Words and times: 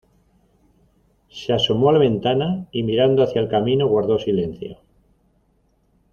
se 1.29 1.53
asomó 1.53 1.91
a 1.91 1.93
la 1.93 1.99
ventana, 1.99 2.65
y 2.71 2.81
mirando 2.81 3.21
hacia 3.21 3.39
el 3.39 3.47
camino 3.49 3.87
guardó 3.87 4.17
silencio. 4.17 4.79